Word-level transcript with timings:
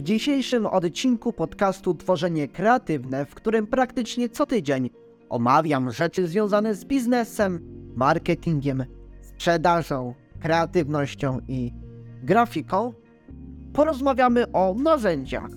W 0.00 0.02
dzisiejszym 0.02 0.66
odcinku 0.66 1.32
podcastu 1.32 1.94
Tworzenie 1.94 2.48
Kreatywne, 2.48 3.26
w 3.26 3.34
którym 3.34 3.66
praktycznie 3.66 4.28
co 4.28 4.46
tydzień 4.46 4.90
omawiam 5.28 5.92
rzeczy 5.92 6.26
związane 6.28 6.74
z 6.74 6.84
biznesem, 6.84 7.60
marketingiem, 7.96 8.84
sprzedażą, 9.22 10.14
kreatywnością 10.42 11.38
i 11.48 11.72
grafiką, 12.22 12.92
porozmawiamy 13.72 14.52
o 14.52 14.74
narzędziach 14.74 15.50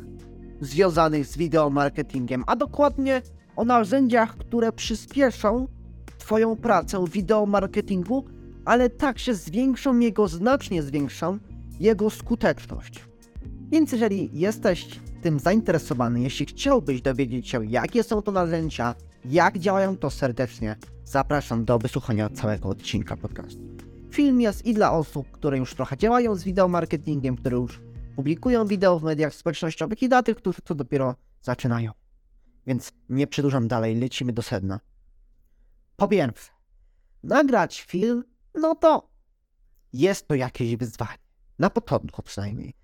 związanych 0.61 1.25
z 1.25 1.37
wideomarketingiem, 1.37 2.43
a 2.47 2.55
dokładnie 2.55 3.21
o 3.55 3.65
narzędziach, 3.65 4.37
które 4.37 4.71
przyspieszą 4.71 5.67
Twoją 6.17 6.55
pracę 6.55 7.05
w 7.05 7.09
wideomarketingu, 7.09 8.25
ale 8.65 8.89
także 8.89 9.35
zwiększą 9.35 9.99
jego, 9.99 10.27
znacznie 10.27 10.83
zwiększą 10.83 11.37
jego 11.79 12.09
skuteczność. 12.09 13.12
Więc 13.73 13.91
jeżeli 13.91 14.29
jesteś 14.39 14.99
tym 15.21 15.39
zainteresowany, 15.39 16.21
jeśli 16.21 16.45
chciałbyś 16.45 17.01
dowiedzieć 17.01 17.49
się, 17.49 17.65
jakie 17.65 18.03
są 18.03 18.21
to 18.21 18.31
narzędzia, 18.31 18.95
jak 19.25 19.57
działają, 19.57 19.97
to 19.97 20.09
serdecznie 20.09 20.75
zapraszam 21.03 21.65
do 21.65 21.79
wysłuchania 21.79 22.29
całego 22.29 22.69
odcinka 22.69 23.17
podcastu. 23.17 23.61
Film 24.11 24.41
jest 24.41 24.65
i 24.65 24.73
dla 24.73 24.91
osób, 24.91 25.31
które 25.31 25.57
już 25.57 25.75
trochę 25.75 25.97
działają 25.97 26.35
z 26.35 26.43
wideomarketingiem, 26.43 27.35
które 27.35 27.57
już 27.57 27.81
publikują 28.15 28.67
wideo 28.67 28.99
w 28.99 29.03
mediach 29.03 29.33
społecznościowych 29.33 30.03
i 30.03 30.09
dla 30.09 30.23
tych, 30.23 30.37
którzy 30.37 30.61
to 30.61 30.75
dopiero 30.75 31.15
zaczynają. 31.41 31.91
Więc 32.67 32.91
nie 33.09 33.27
przedłużam 33.27 33.67
dalej, 33.67 33.95
lecimy 33.95 34.33
do 34.33 34.41
sedna. 34.41 34.79
Po 35.95 36.07
pierwsze, 36.07 36.51
nagrać 37.23 37.81
film, 37.81 38.23
no 38.55 38.75
to 38.75 39.09
jest 39.93 40.27
to 40.27 40.35
jakieś 40.35 40.75
wyzwanie. 40.75 41.23
Na 41.59 41.69
początku 41.69 42.23
przynajmniej. 42.23 42.82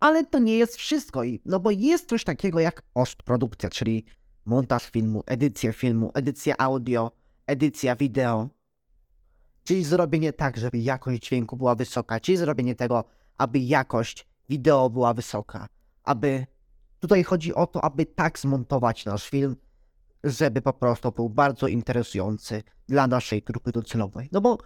Ale 0.00 0.24
to 0.24 0.38
nie 0.38 0.58
jest 0.58 0.76
wszystko, 0.76 1.22
no 1.44 1.60
bo 1.60 1.70
jest 1.70 2.08
coś 2.08 2.24
takiego 2.24 2.60
jak 2.60 2.82
postprodukcja, 2.82 3.70
czyli 3.70 4.04
montaż 4.44 4.90
filmu, 4.90 5.22
edycja 5.26 5.72
filmu, 5.72 6.10
edycja 6.14 6.54
audio, 6.58 7.12
edycja 7.46 7.96
wideo. 7.96 8.48
Czyli 9.64 9.84
zrobienie 9.84 10.32
tak, 10.32 10.56
żeby 10.56 10.78
jakość 10.78 11.22
dźwięku 11.22 11.56
była 11.56 11.74
wysoka, 11.74 12.20
czyli 12.20 12.36
zrobienie 12.38 12.74
tego, 12.74 13.04
aby 13.38 13.58
jakość 13.58 14.26
wideo 14.48 14.90
była 14.90 15.14
wysoka, 15.14 15.68
aby 16.04 16.46
tutaj 17.00 17.24
chodzi 17.24 17.54
o 17.54 17.66
to, 17.66 17.84
aby 17.84 18.06
tak 18.06 18.38
zmontować 18.38 19.04
nasz 19.04 19.30
film, 19.30 19.56
żeby 20.24 20.62
po 20.62 20.72
prostu 20.72 21.12
był 21.12 21.28
bardzo 21.28 21.66
interesujący 21.66 22.62
dla 22.88 23.06
naszej 23.06 23.42
grupy 23.42 23.72
docelowej. 23.72 24.28
No 24.32 24.40
bo 24.40 24.58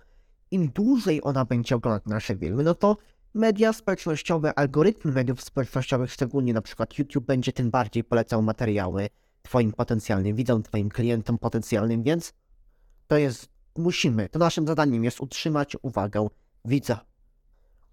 im 0.51 0.69
dłużej 0.69 1.21
ona 1.23 1.45
będzie 1.45 1.77
oglądać 1.77 2.03
nasze 2.07 2.37
filmy, 2.37 2.63
no 2.63 2.75
to 2.75 2.97
media 3.35 3.73
społecznościowe, 3.73 4.59
algorytmy 4.59 5.13
mediów 5.13 5.43
społecznościowych, 5.43 6.13
szczególnie 6.13 6.55
na 6.55 6.63
przykład 6.63 6.99
YouTube, 6.99 7.25
będzie 7.25 7.53
tym 7.53 7.71
bardziej 7.71 8.05
polecał 8.05 8.43
materiały 8.43 9.09
Twoim 9.43 9.73
potencjalnym 9.73 10.37
widzom, 10.37 10.63
Twoim 10.63 10.89
klientom 10.89 11.39
potencjalnym, 11.39 12.03
więc 12.03 12.33
to 13.07 13.17
jest, 13.17 13.49
musimy, 13.77 14.29
to 14.29 14.39
naszym 14.39 14.67
zadaniem 14.67 15.05
jest 15.05 15.21
utrzymać 15.21 15.77
uwagę 15.83 16.29
widza. 16.65 17.05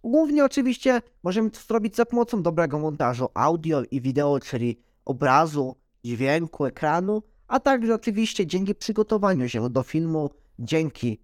Głównie 0.03 0.45
oczywiście 0.45 1.01
możemy 1.23 1.51
to 1.51 1.59
zrobić 1.59 1.95
za 1.95 2.05
pomocą 2.05 2.43
dobrego 2.43 2.79
montażu 2.79 3.27
audio 3.33 3.83
i 3.91 4.01
wideo, 4.01 4.39
czyli 4.39 4.79
obrazu, 5.05 5.75
dźwięku, 6.05 6.65
ekranu, 6.65 7.23
a 7.47 7.59
także 7.59 7.95
oczywiście 7.95 8.47
dzięki 8.47 8.75
przygotowaniu 8.75 9.49
się 9.49 9.69
do 9.69 9.83
filmu, 9.83 10.29
dzięki 10.59 11.21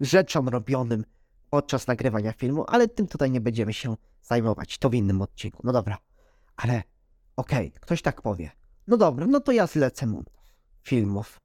rzeczom 0.00 0.48
robionym 0.48 1.04
podczas 1.50 1.86
nagrywania 1.86 2.32
filmu, 2.32 2.64
ale 2.68 2.88
tym 2.88 3.06
tutaj 3.06 3.30
nie 3.30 3.40
będziemy 3.40 3.72
się 3.72 3.96
zajmować, 4.22 4.78
to 4.78 4.90
w 4.90 4.94
innym 4.94 5.22
odcinku. 5.22 5.62
No 5.64 5.72
dobra, 5.72 5.98
ale 6.56 6.82
okej, 7.36 7.68
okay, 7.68 7.80
ktoś 7.80 8.02
tak 8.02 8.22
powie. 8.22 8.50
No 8.86 8.96
dobra, 8.96 9.26
no 9.26 9.40
to 9.40 9.52
ja 9.52 9.66
zlecę 9.66 10.06
mu 10.06 10.24
filmów 10.82 11.40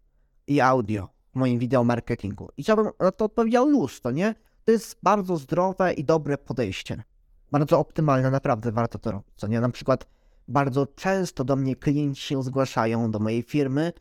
i 0.48 0.62
audio 0.62 1.10
w 1.34 1.36
moim 1.36 1.60
wideo 1.60 1.84
marketingu. 1.84 2.50
I 2.58 2.64
chciałbym 2.64 2.90
na 3.00 3.12
to 3.12 3.26
odpowiedział 3.26 3.68
luz, 3.68 4.02
to 4.02 4.12
nie? 4.12 4.36
To 4.66 4.72
jest 4.72 4.98
bardzo 5.04 5.38
zdrowe 5.38 5.94
i 5.94 6.04
dobre 6.04 6.38
podejście. 6.38 7.04
Bardzo 7.52 7.80
optymalne, 7.80 8.32
naprawdę 8.32 8.72
warto 8.72 9.00
to 9.00 9.12
robić, 9.12 9.34
co 9.36 9.48
nie? 9.48 9.62
Na 9.62 9.70
przykład 9.70 10.08
bardzo 10.48 10.88
często 10.88 11.44
do 11.44 11.56
mnie 11.56 11.76
klienci 11.76 12.22
się 12.22 12.44
zgłaszają 12.44 13.12
do 13.12 13.20
mojej 13.20 13.44
firmy 13.44 13.94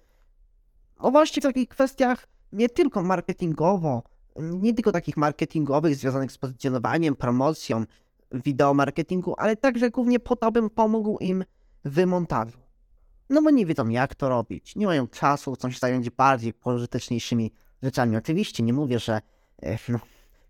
o 0.98 1.10
właśnie 1.10 1.40
w 1.40 1.44
takich 1.44 1.68
kwestiach 1.68 2.26
nie 2.52 2.68
tylko 2.68 3.02
marketingowo, 3.02 4.02
nie 4.36 4.74
tylko 4.74 4.92
takich 4.92 5.16
marketingowych 5.16 5.96
związanych 5.96 6.32
z 6.32 6.38
pozycjonowaniem, 6.38 7.16
promocją, 7.16 7.84
wideo 8.32 8.74
marketingu, 8.74 9.34
ale 9.38 9.56
także 9.56 9.90
głównie 9.90 10.20
po 10.20 10.36
to, 10.36 10.52
bym 10.52 10.70
pomógł 10.70 11.18
im 11.18 11.44
w 11.84 12.06
montażu. 12.06 12.58
No 13.30 13.42
bo 13.42 13.50
nie 13.50 13.66
wiedzą 13.66 13.88
jak 13.88 14.14
to 14.14 14.28
robić, 14.28 14.76
nie 14.76 14.86
mają 14.86 15.08
czasu, 15.08 15.52
chcą 15.52 15.70
się 15.70 15.78
zająć 15.78 16.10
bardziej 16.10 16.52
pożyteczniejszymi 16.52 17.52
rzeczami. 17.82 18.16
Oczywiście 18.16 18.62
nie 18.62 18.72
mówię, 18.72 18.98
że 18.98 19.20
e, 19.62 19.78
no, 19.88 19.98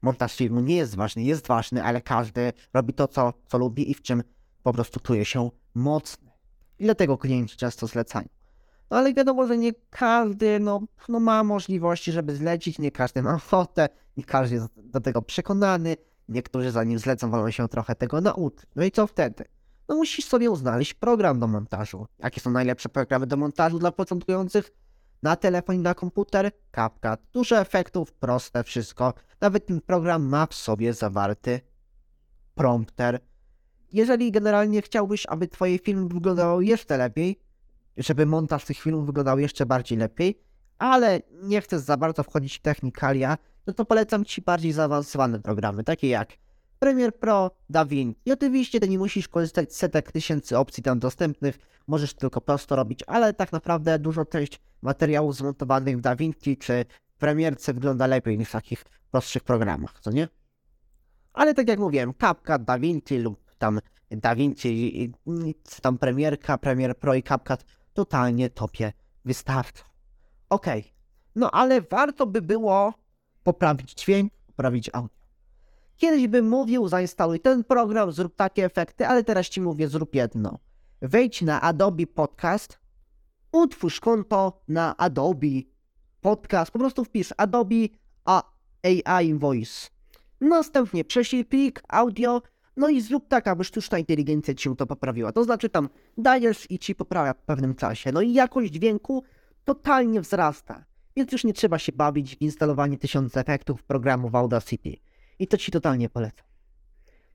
montaż 0.02 0.36
filmu 0.36 0.60
nie 0.60 0.76
jest 0.76 0.94
ważny, 0.94 1.22
jest 1.22 1.46
ważny, 1.46 1.84
ale 1.84 2.00
każdy 2.00 2.52
robi 2.74 2.94
to, 2.94 3.08
co, 3.08 3.32
co 3.46 3.58
lubi 3.58 3.90
i 3.90 3.94
w 3.94 4.02
czym 4.02 4.22
po 4.62 4.72
prostu 4.72 5.00
czuje 5.00 5.24
się 5.24 5.50
mocny. 5.74 6.30
I 6.78 6.84
dlatego 6.84 7.18
klienci 7.18 7.56
często 7.56 7.86
zlecają. 7.86 8.28
No 8.94 8.98
ale 8.98 9.14
wiadomo, 9.14 9.46
że 9.46 9.58
nie 9.58 9.72
każdy 9.90 10.60
no, 10.60 10.80
no 11.08 11.20
ma 11.20 11.44
możliwości, 11.44 12.12
żeby 12.12 12.36
zlecić, 12.36 12.78
nie 12.78 12.90
każdy 12.90 13.22
ma 13.22 13.34
ochotę, 13.34 13.88
nie 14.16 14.24
każdy 14.24 14.54
jest 14.54 14.68
do 14.76 15.00
tego 15.00 15.22
przekonany, 15.22 15.96
niektórzy 16.28 16.70
zanim 16.70 16.98
zlecą 16.98 17.30
wolą 17.30 17.50
się 17.50 17.68
trochę 17.68 17.94
tego 17.94 18.20
nauczyć. 18.20 18.70
No 18.76 18.84
i 18.84 18.90
co 18.90 19.06
wtedy? 19.06 19.44
No 19.88 19.96
musisz 19.96 20.24
sobie 20.24 20.56
znaleźć 20.56 20.94
program 20.94 21.40
do 21.40 21.46
montażu. 21.46 22.06
Jakie 22.18 22.40
są 22.40 22.50
najlepsze 22.50 22.88
programy 22.88 23.26
do 23.26 23.36
montażu 23.36 23.78
dla 23.78 23.92
początkujących? 23.92 24.72
Na 25.22 25.36
telefon 25.36 25.76
i 25.76 25.78
na 25.78 25.94
komputer? 25.94 26.50
CapCut. 26.72 27.20
Dużo 27.32 27.58
efektów, 27.58 28.12
proste 28.12 28.64
wszystko. 28.64 29.14
Nawet 29.40 29.66
ten 29.66 29.80
program 29.80 30.22
ma 30.22 30.46
w 30.46 30.54
sobie 30.54 30.92
zawarty 30.92 31.60
prompter. 32.54 33.20
Jeżeli 33.92 34.32
generalnie 34.32 34.82
chciałbyś, 34.82 35.26
aby 35.26 35.48
twoje 35.48 35.78
filmy 35.78 36.08
wyglądały 36.08 36.64
jeszcze 36.64 36.96
lepiej, 36.96 37.43
żeby 37.96 38.26
montaż 38.26 38.64
tych 38.64 38.78
filmów 38.78 39.06
wyglądał 39.06 39.38
jeszcze 39.38 39.66
bardziej 39.66 39.98
lepiej, 39.98 40.40
ale 40.78 41.20
nie 41.42 41.60
chcesz 41.60 41.80
za 41.80 41.96
bardzo 41.96 42.22
wchodzić 42.22 42.58
w 42.58 42.62
technikalia, 42.62 43.38
no 43.66 43.72
to 43.72 43.84
polecam 43.84 44.24
Ci 44.24 44.42
bardziej 44.42 44.72
zaawansowane 44.72 45.40
programy, 45.40 45.84
takie 45.84 46.08
jak 46.08 46.28
Premiere 46.78 47.12
Pro, 47.12 47.50
DaVinci. 47.70 48.20
I 48.24 48.32
oczywiście 48.32 48.80
ty 48.80 48.88
nie 48.88 48.98
musisz 48.98 49.28
korzystać 49.28 49.72
z 49.72 49.76
setek 49.76 50.12
tysięcy 50.12 50.58
opcji 50.58 50.82
tam 50.82 50.98
dostępnych, 50.98 51.58
możesz 51.86 52.14
tylko 52.14 52.40
prosto 52.40 52.76
robić, 52.76 53.00
ale 53.06 53.32
tak 53.34 53.52
naprawdę 53.52 53.98
dużo 53.98 54.24
część 54.24 54.60
materiałów 54.82 55.36
zmontowanych 55.36 55.98
w 55.98 56.00
DaVinci 56.00 56.56
czy 56.56 56.84
w 57.14 57.18
Premierce 57.18 57.74
wygląda 57.74 58.06
lepiej 58.06 58.38
niż 58.38 58.48
w 58.48 58.52
takich 58.52 58.84
prostszych 59.10 59.44
programach, 59.44 60.00
co 60.00 60.10
nie? 60.10 60.28
Ale 61.32 61.54
tak 61.54 61.68
jak 61.68 61.78
mówiłem, 61.78 62.14
CapCut, 62.14 62.62
DaVinci 62.64 63.18
lub 63.18 63.44
tam 63.58 63.80
DaVinci, 64.10 65.12
tam 65.82 65.98
Premierka, 65.98 66.58
Premiere 66.58 66.94
Pro 66.94 67.14
i 67.14 67.22
CapCut 67.22 67.64
totalnie 67.94 68.50
tobie 68.50 68.92
wystarczy. 69.24 69.82
Okej, 70.48 70.80
okay. 70.80 70.92
no 71.34 71.50
ale 71.50 71.80
warto 71.80 72.26
by 72.26 72.42
było 72.42 72.94
poprawić 73.42 73.94
dźwięk, 73.94 74.32
poprawić 74.46 74.90
audio. 74.92 75.24
Kiedyś 75.96 76.28
bym 76.28 76.48
mówił, 76.48 76.88
zainstaluj 76.88 77.40
ten 77.40 77.64
program, 77.64 78.12
zrób 78.12 78.36
takie 78.36 78.64
efekty, 78.64 79.06
ale 79.06 79.24
teraz 79.24 79.46
ci 79.46 79.60
mówię, 79.60 79.88
zrób 79.88 80.14
jedno. 80.14 80.58
Wejdź 81.02 81.42
na 81.42 81.60
Adobe 81.60 82.06
Podcast, 82.06 82.78
utwórz 83.52 84.00
konto 84.00 84.62
na 84.68 84.96
Adobe 84.96 85.46
Podcast, 86.20 86.70
po 86.70 86.78
prostu 86.78 87.04
wpisz 87.04 87.34
Adobe 87.36 87.74
AI 88.94 89.34
Voice. 89.34 89.88
Następnie 90.40 91.04
prześlij 91.04 91.44
plik, 91.44 91.82
audio, 91.88 92.42
no 92.76 92.88
i 92.88 93.00
zrób 93.00 93.28
tak, 93.28 93.48
aby 93.48 93.64
sztuczna 93.64 93.98
inteligencja 93.98 94.54
ci 94.54 94.76
to 94.76 94.86
poprawiła. 94.86 95.32
To 95.32 95.44
znaczy 95.44 95.68
tam 95.68 95.88
dajesz 96.18 96.70
i 96.70 96.78
ci 96.78 96.94
poprawia 96.94 97.34
w 97.34 97.42
pewnym 97.42 97.74
czasie. 97.74 98.12
No 98.12 98.20
i 98.20 98.32
jakość 98.32 98.72
dźwięku 98.72 99.24
totalnie 99.64 100.20
wzrasta. 100.20 100.84
Więc 101.16 101.32
już 101.32 101.44
nie 101.44 101.52
trzeba 101.52 101.78
się 101.78 101.92
bawić 101.92 102.36
w 102.36 102.42
instalowanie 102.42 102.98
tysiąca 102.98 103.40
efektów 103.40 103.82
programu 103.82 104.28
w 104.28 104.34
Audacity. 104.34 104.96
I 105.38 105.46
to 105.46 105.56
ci 105.56 105.72
totalnie 105.72 106.08
polecam. 106.08 106.46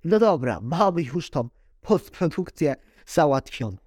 No 0.04 0.20
dobra, 0.20 0.60
mamy 0.62 1.02
już 1.02 1.30
tą 1.30 1.50
postprodukcję 1.82 2.76
załatwioną. 3.06 3.78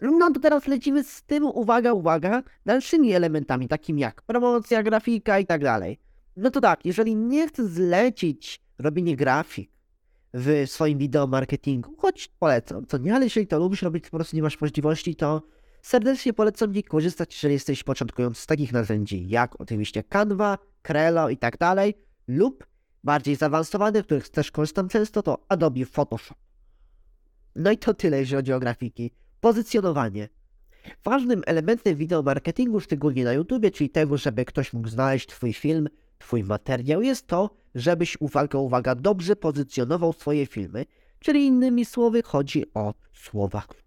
No 0.00 0.30
to 0.30 0.40
teraz 0.40 0.66
lecimy 0.66 1.04
z 1.04 1.22
tym, 1.22 1.44
uwaga, 1.44 1.92
uwaga, 1.92 2.42
dalszymi 2.66 3.12
elementami, 3.12 3.68
takimi 3.68 4.02
jak 4.02 4.22
promocja, 4.22 4.82
grafika 4.82 5.38
i 5.38 5.46
tak 5.46 5.62
dalej. 5.62 5.98
No 6.36 6.50
to 6.50 6.60
tak, 6.60 6.86
jeżeli 6.86 7.16
nie 7.16 7.48
chcesz 7.48 7.66
zlecić 7.66 8.60
robienie 8.78 9.16
grafik, 9.16 9.70
w 10.38 10.64
swoim 10.66 10.98
wideo 10.98 11.26
marketingu, 11.26 11.94
choć 11.98 12.28
polecam, 12.38 12.86
co 12.86 12.98
nie, 12.98 13.14
ale 13.14 13.24
jeżeli 13.24 13.46
to 13.46 13.58
lubisz 13.58 13.82
robić, 13.82 14.04
po 14.04 14.16
prostu 14.16 14.36
nie 14.36 14.42
masz 14.42 14.60
możliwości, 14.60 15.16
to 15.16 15.42
serdecznie 15.82 16.32
polecam 16.32 16.74
Ci 16.74 16.82
korzystać, 16.82 17.34
jeżeli 17.34 17.54
jesteś 17.54 17.82
początkujący 17.82 18.42
z 18.42 18.46
takich 18.46 18.72
narzędzi, 18.72 19.28
jak 19.28 19.60
oczywiście 19.60 20.02
Canva, 20.02 20.58
Crello 20.82 21.28
i 21.28 21.36
tak 21.36 21.58
dalej, 21.58 21.94
lub 22.28 22.66
bardziej 23.04 23.36
zaawansowane, 23.36 24.02
których 24.02 24.28
też 24.28 24.50
korzystam 24.50 24.88
często, 24.88 25.22
to 25.22 25.44
Adobe 25.48 25.84
Photoshop. 25.84 26.38
No 27.54 27.70
i 27.70 27.78
to 27.78 27.94
tyle, 27.94 28.18
jeżeli 28.18 28.36
chodzi 28.36 28.52
o 28.52 28.60
grafiki. 28.60 29.10
Pozycjonowanie. 29.40 30.28
Ważnym 31.04 31.42
elementem 31.46 31.96
wideomarketingu, 31.96 32.80
szczególnie 32.80 33.24
na 33.24 33.32
YouTubie, 33.32 33.70
czyli 33.70 33.90
tego, 33.90 34.16
żeby 34.16 34.44
ktoś 34.44 34.72
mógł 34.72 34.88
znaleźć 34.88 35.26
Twój 35.26 35.52
film, 35.52 35.88
Twój 36.18 36.44
materiał, 36.44 37.02
jest 37.02 37.26
to, 37.26 37.50
żebyś, 37.74 38.16
uwaga, 38.20 38.58
uwaga, 38.58 38.94
dobrze 38.94 39.36
pozycjonował 39.36 40.12
swoje 40.12 40.46
filmy, 40.46 40.84
czyli 41.18 41.46
innymi 41.46 41.84
słowy 41.84 42.22
chodzi 42.22 42.64
o 42.74 42.94
słowa 43.12 43.60
kluczowe. 43.60 43.86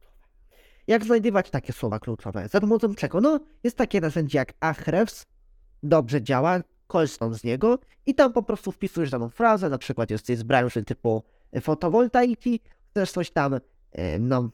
Jak 0.88 1.06
znajdywać 1.06 1.50
takie 1.50 1.74
słowa 1.74 2.00
kluczowe? 2.00 2.48
Za 2.48 2.62
pomocą 2.62 2.96
czego? 2.96 3.22
No, 3.22 3.40
jest 3.64 3.78
takie 3.78 4.02
narzędzie 4.02 4.38
jak 4.38 4.54
Ahrefs, 4.60 5.26
dobrze 5.84 6.22
działa, 6.22 6.62
korzystam 6.88 7.34
z 7.34 7.44
niego 7.44 7.80
i 8.06 8.16
tam 8.16 8.34
po 8.34 8.44
prostu 8.44 8.72
wpisujesz 8.72 9.10
daną 9.10 9.30
frazę, 9.30 9.70
na 9.70 9.78
przykład 9.78 10.12
jesteś 10.12 10.38
z 10.38 10.44
branży 10.44 10.84
typu 10.84 11.24
fotowoltaiki, 11.62 12.60
chcesz 12.90 13.12
coś 13.12 13.32
tam, 13.32 13.60
e, 13.92 14.20
no, 14.20 14.50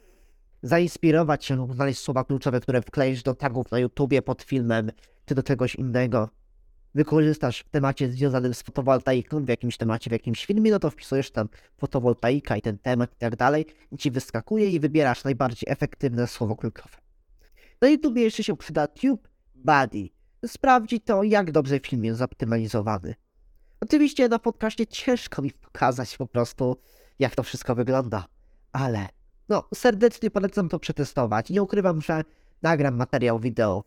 zainspirować 0.63 1.45
się 1.45 1.55
lub 1.55 1.73
znaleźć 1.73 1.99
słowa 1.99 2.23
kluczowe, 2.23 2.59
które 2.59 2.81
wkleisz 2.81 3.23
do 3.23 3.33
tagów 3.33 3.71
na 3.71 3.79
YouTubie 3.79 4.21
pod 4.21 4.43
filmem, 4.43 4.91
czy 5.25 5.35
do 5.35 5.43
czegoś 5.43 5.75
innego, 5.75 6.29
wykorzystasz 6.95 7.59
w 7.59 7.69
temacie 7.69 8.11
związanym 8.11 8.53
z 8.53 8.61
fotowoltaiką, 8.61 9.45
w 9.45 9.49
jakimś 9.49 9.77
temacie, 9.77 10.09
w 10.09 10.13
jakimś 10.13 10.45
filmie, 10.45 10.71
no 10.71 10.79
to 10.79 10.89
wpisujesz 10.89 11.31
tam 11.31 11.49
fotowoltaika 11.77 12.57
i 12.57 12.61
ten 12.61 12.77
temat 12.77 13.13
i 13.13 13.17
tak 13.17 13.35
dalej 13.35 13.65
i 13.91 13.97
ci 13.97 14.11
wyskakuje 14.11 14.69
i 14.69 14.79
wybierasz 14.79 15.23
najbardziej 15.23 15.71
efektywne 15.71 16.27
słowo 16.27 16.55
kluczowe. 16.55 16.97
Na 17.81 17.87
YouTube 17.89 18.17
jeszcze 18.17 18.43
się 18.43 18.57
przyda 18.57 18.87
TubeBuddy. 18.87 20.09
Sprawdzi 20.47 21.01
to, 21.01 21.23
jak 21.23 21.51
dobrze 21.51 21.79
film 21.79 22.05
jest 22.05 22.19
zoptymalizowany. 22.19 23.15
Oczywiście 23.81 24.29
na 24.29 24.39
podcaście 24.39 24.87
ciężko 24.87 25.41
mi 25.41 25.51
pokazać 25.51 26.17
po 26.17 26.27
prostu, 26.27 26.77
jak 27.19 27.35
to 27.35 27.43
wszystko 27.43 27.75
wygląda, 27.75 28.25
ale 28.71 29.07
no, 29.49 29.67
serdecznie 29.73 30.31
polecam 30.31 30.69
to 30.69 30.79
przetestować. 30.79 31.49
Nie 31.49 31.63
ukrywam, 31.63 32.01
że 32.01 32.23
nagram 32.61 32.95
materiał 32.95 33.39
wideo. 33.39 33.83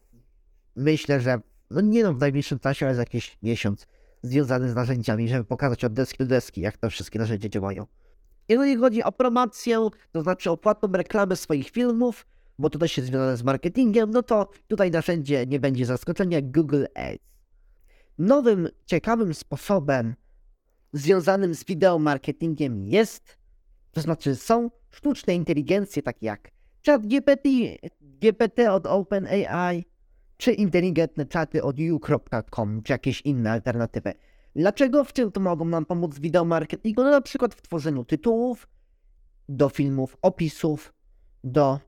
Myślę, 0.76 1.20
że 1.20 1.40
no 1.70 1.80
nie 1.80 2.02
no 2.02 2.14
w 2.14 2.18
najbliższym 2.20 2.58
czasie, 2.58 2.86
ale 2.86 2.94
za 2.94 3.02
jakiś 3.02 3.38
miesiąc 3.42 3.86
związany 4.22 4.70
z 4.70 4.74
narzędziami, 4.74 5.28
żeby 5.28 5.44
pokazać 5.44 5.84
od 5.84 5.92
deski 5.92 6.18
do 6.18 6.26
deski, 6.26 6.60
jak 6.60 6.76
te 6.76 6.90
wszystkie 6.90 7.18
narzędzia 7.18 7.48
działają. 7.48 7.86
Jeżeli 8.48 8.76
chodzi 8.76 9.02
o 9.02 9.12
promocję, 9.12 9.88
to 10.12 10.22
znaczy 10.22 10.50
o 10.50 10.56
płatną 10.56 10.92
reklamę 10.92 11.36
swoich 11.36 11.70
filmów, 11.70 12.26
bo 12.58 12.70
to 12.70 12.78
też 12.78 12.96
jest 12.96 13.08
związane 13.08 13.36
z 13.36 13.42
marketingiem, 13.42 14.10
no 14.10 14.22
to 14.22 14.48
tutaj 14.68 14.90
narzędzie 14.90 15.46
nie 15.46 15.60
będzie 15.60 15.86
zaskoczenia 15.86 16.38
Google 16.42 16.84
Ads. 16.94 17.28
Nowym, 18.18 18.68
ciekawym 18.86 19.34
sposobem 19.34 20.14
związanym 20.92 21.54
z 21.54 21.64
wideo 21.64 21.98
marketingiem 21.98 22.88
jest, 22.88 23.38
to 23.92 24.00
znaczy 24.00 24.36
są 24.36 24.70
sztuczne 24.90 25.34
inteligencje 25.34 26.02
takie 26.02 26.26
jak 26.26 26.50
ChatGPT, 26.86 27.48
GPT 28.00 28.72
od 28.72 28.86
OpenAI, 28.86 29.84
czy 30.38 30.52
inteligentne 30.52 31.26
czaty 31.26 31.62
od 31.62 31.78
you.com, 31.78 32.82
czy 32.82 32.92
jakieś 32.92 33.20
inne 33.20 33.50
alternatywy. 33.50 34.12
Dlaczego? 34.56 35.04
W 35.04 35.12
czym 35.12 35.32
to 35.32 35.40
mogą 35.40 35.64
nam 35.64 35.84
pomóc 35.84 36.14
w 36.14 36.20
wideo 36.20 36.44
marketingu? 36.44 37.02
No 37.02 37.10
na 37.10 37.20
przykład 37.20 37.54
w 37.54 37.62
tworzeniu 37.62 38.04
tytułów, 38.04 38.68
do 39.48 39.68
filmów, 39.68 40.16
opisów, 40.22 40.92
do 41.44 41.80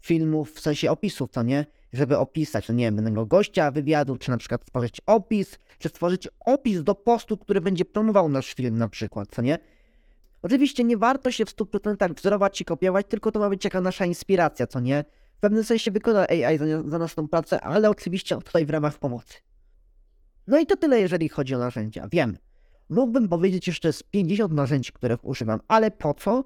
filmów, 0.00 0.52
w 0.52 0.60
sensie 0.60 0.90
opisów, 0.90 1.30
to 1.30 1.42
nie? 1.42 1.66
Żeby 1.92 2.18
opisać, 2.18 2.68
no 2.68 2.74
nie 2.74 2.84
wiem, 2.84 2.96
danego 2.96 3.26
gościa 3.26 3.70
wywiadu, 3.70 4.16
czy 4.16 4.30
na 4.30 4.36
przykład 4.36 4.62
stworzyć 4.62 5.00
opis, 5.06 5.58
czy 5.78 5.88
stworzyć 5.88 6.28
opis 6.40 6.82
do 6.82 6.94
postu, 6.94 7.36
który 7.36 7.60
będzie 7.60 7.84
promował 7.84 8.28
nasz 8.28 8.54
film 8.54 8.78
na 8.78 8.88
przykład, 8.88 9.28
co 9.30 9.42
nie? 9.42 9.58
Oczywiście 10.42 10.84
nie 10.84 10.96
warto 10.96 11.30
się 11.30 11.44
w 11.44 11.56
100% 11.56 12.14
wzorować 12.14 12.60
i 12.60 12.64
kopiować, 12.64 13.06
tylko 13.08 13.32
to 13.32 13.40
ma 13.40 13.48
być 13.50 13.64
jaka 13.64 13.80
nasza 13.80 14.06
inspiracja, 14.06 14.66
co 14.66 14.80
nie? 14.80 15.04
W 15.36 15.40
pewnym 15.40 15.64
sensie 15.64 15.90
wykona 15.90 16.26
AI 16.28 16.58
za, 16.58 16.64
za 16.88 16.98
naszą 16.98 17.28
pracę, 17.28 17.60
ale 17.60 17.90
oczywiście 17.90 18.36
tutaj 18.36 18.66
w 18.66 18.70
ramach 18.70 18.98
pomocy. 18.98 19.34
No 20.46 20.58
i 20.58 20.66
to 20.66 20.76
tyle, 20.76 21.00
jeżeli 21.00 21.28
chodzi 21.28 21.54
o 21.54 21.58
narzędzia. 21.58 22.08
Wiem, 22.12 22.36
mógłbym 22.88 23.28
powiedzieć 23.28 23.66
jeszcze 23.66 23.92
z 23.92 24.02
50 24.02 24.52
narzędzi, 24.52 24.92
których 24.92 25.24
używam, 25.24 25.60
ale 25.68 25.90
po 25.90 26.14
co? 26.14 26.44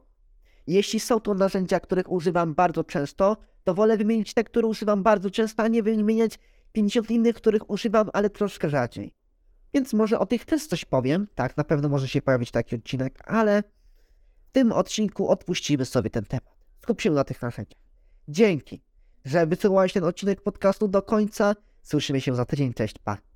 Jeśli 0.66 1.00
są 1.00 1.20
to 1.20 1.34
narzędzia, 1.34 1.80
których 1.80 2.12
używam 2.12 2.54
bardzo 2.54 2.84
często, 2.84 3.36
to 3.64 3.74
wolę 3.74 3.96
wymienić 3.96 4.34
te, 4.34 4.44
które 4.44 4.66
używam 4.66 5.02
bardzo 5.02 5.30
często, 5.30 5.62
a 5.62 5.68
nie 5.68 5.82
wymieniać 5.82 6.38
50 6.72 7.10
innych, 7.10 7.36
których 7.36 7.70
używam, 7.70 8.10
ale 8.12 8.30
troszkę 8.30 8.70
rzadziej. 8.70 9.14
Więc 9.74 9.92
może 9.92 10.18
o 10.18 10.26
tych 10.26 10.44
też 10.44 10.66
coś 10.66 10.84
powiem. 10.84 11.28
Tak, 11.34 11.56
na 11.56 11.64
pewno 11.64 11.88
może 11.88 12.08
się 12.08 12.22
pojawić 12.22 12.50
taki 12.50 12.76
odcinek, 12.76 13.18
ale 13.24 13.62
w 14.48 14.50
tym 14.52 14.72
odcinku 14.72 15.28
odpuścimy 15.28 15.84
sobie 15.84 16.10
ten 16.10 16.24
temat. 16.24 16.58
Skup 16.82 17.00
się 17.00 17.10
na 17.10 17.24
tych 17.24 17.42
narzędziach. 17.42 17.87
Dzięki, 18.28 18.82
że 19.24 19.46
wysłuchałeś 19.46 19.92
ten 19.92 20.04
odcinek 20.04 20.42
podcastu 20.42 20.88
do 20.88 21.02
końca. 21.02 21.54
Słyszymy 21.82 22.20
się 22.20 22.34
za 22.34 22.44
tydzień. 22.44 22.74
Cześć, 22.74 22.98
pa. 23.04 23.27